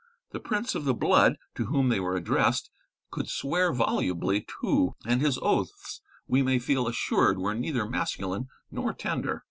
[0.31, 2.71] The prince of the blood to whom they were addressed
[3.11, 8.93] could swear volubly too, and his oaths we may feel assured were neither masculine nor
[8.93, 9.39] tender.